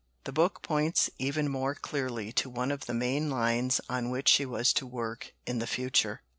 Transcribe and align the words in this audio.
The 0.23 0.31
book 0.31 0.63
points 0.63 1.11
even 1.19 1.47
more 1.47 1.75
clearly 1.75 2.31
to 2.31 2.49
one 2.49 2.71
of 2.71 2.87
the 2.87 2.93
main 2.95 3.29
lines 3.29 3.79
on 3.87 4.09
which 4.09 4.29
she 4.29 4.47
was 4.47 4.73
to 4.73 4.87
work 4.87 5.33
in 5.45 5.59
the 5.59 5.67
future. 5.67 6.23